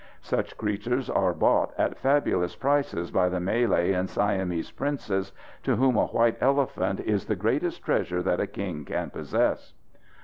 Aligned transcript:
Such 0.23 0.57
creatures 0.57 1.11
are 1.11 1.31
bought 1.31 1.73
at 1.77 1.99
fabulous 1.99 2.55
prices 2.55 3.11
by 3.11 3.29
the 3.29 3.39
Malay 3.39 3.91
and 3.91 4.09
Siamese 4.09 4.71
princes, 4.71 5.31
to 5.61 5.75
whom 5.75 5.95
a 5.95 6.07
white 6.07 6.41
elephant 6.41 6.99
is 7.01 7.25
the 7.25 7.35
greatest 7.35 7.83
treasure 7.83 8.23
that 8.23 8.39
a 8.39 8.47
king 8.47 8.83
can 8.83 9.11
possess. 9.11 9.75